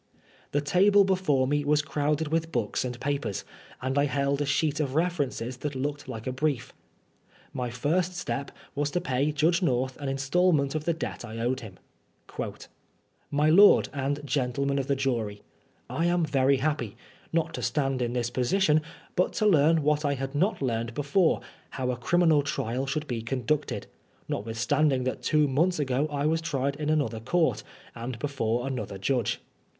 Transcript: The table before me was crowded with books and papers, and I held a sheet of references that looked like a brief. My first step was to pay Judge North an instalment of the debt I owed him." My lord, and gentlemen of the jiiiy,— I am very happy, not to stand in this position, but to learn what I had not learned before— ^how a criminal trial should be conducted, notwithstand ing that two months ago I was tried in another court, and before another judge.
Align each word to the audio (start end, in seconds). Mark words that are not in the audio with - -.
The 0.51 0.61
table 0.61 1.03
before 1.03 1.45
me 1.47 1.63
was 1.63 1.83
crowded 1.83 2.29
with 2.29 2.51
books 2.51 2.83
and 2.83 2.99
papers, 2.99 3.45
and 3.83 3.95
I 3.99 4.05
held 4.05 4.41
a 4.41 4.47
sheet 4.47 4.79
of 4.79 4.95
references 4.95 5.57
that 5.57 5.75
looked 5.75 6.07
like 6.07 6.25
a 6.25 6.31
brief. 6.31 6.73
My 7.53 7.69
first 7.69 8.15
step 8.17 8.49
was 8.73 8.89
to 8.89 8.99
pay 8.99 9.31
Judge 9.31 9.61
North 9.61 9.97
an 10.01 10.09
instalment 10.09 10.73
of 10.73 10.85
the 10.85 10.93
debt 10.93 11.23
I 11.23 11.37
owed 11.37 11.59
him." 11.59 11.77
My 13.29 13.51
lord, 13.51 13.89
and 13.93 14.25
gentlemen 14.25 14.79
of 14.79 14.87
the 14.87 14.95
jiiiy,— 14.95 15.41
I 15.87 16.07
am 16.07 16.25
very 16.25 16.57
happy, 16.57 16.97
not 17.31 17.53
to 17.53 17.61
stand 17.61 18.01
in 18.01 18.13
this 18.13 18.31
position, 18.31 18.81
but 19.15 19.33
to 19.33 19.45
learn 19.45 19.83
what 19.83 20.03
I 20.03 20.15
had 20.15 20.33
not 20.33 20.63
learned 20.63 20.95
before— 20.95 21.41
^how 21.75 21.93
a 21.93 21.95
criminal 21.95 22.41
trial 22.41 22.87
should 22.87 23.05
be 23.05 23.21
conducted, 23.21 23.85
notwithstand 24.27 24.93
ing 24.93 25.03
that 25.03 25.21
two 25.21 25.47
months 25.47 25.77
ago 25.77 26.07
I 26.09 26.25
was 26.25 26.41
tried 26.41 26.75
in 26.77 26.89
another 26.89 27.19
court, 27.19 27.61
and 27.93 28.17
before 28.17 28.65
another 28.65 28.97
judge. 28.97 29.39